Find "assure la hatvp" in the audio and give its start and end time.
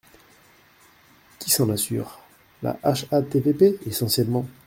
1.69-3.77